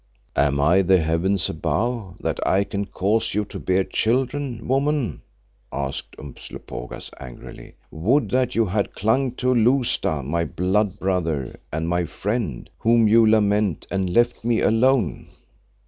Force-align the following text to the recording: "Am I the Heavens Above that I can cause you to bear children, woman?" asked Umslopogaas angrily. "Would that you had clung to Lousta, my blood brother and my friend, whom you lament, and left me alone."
"Am 0.35 0.59
I 0.59 0.81
the 0.81 0.99
Heavens 0.99 1.47
Above 1.47 2.17
that 2.21 2.39
I 2.43 2.63
can 2.63 2.85
cause 2.87 3.35
you 3.35 3.45
to 3.45 3.59
bear 3.59 3.83
children, 3.83 4.67
woman?" 4.67 5.21
asked 5.71 6.15
Umslopogaas 6.17 7.11
angrily. 7.19 7.75
"Would 7.91 8.31
that 8.31 8.55
you 8.55 8.65
had 8.65 8.95
clung 8.95 9.31
to 9.33 9.53
Lousta, 9.53 10.23
my 10.23 10.43
blood 10.43 10.97
brother 10.97 11.59
and 11.71 11.87
my 11.87 12.05
friend, 12.05 12.67
whom 12.79 13.07
you 13.07 13.23
lament, 13.29 13.85
and 13.91 14.09
left 14.11 14.43
me 14.43 14.61
alone." 14.61 15.27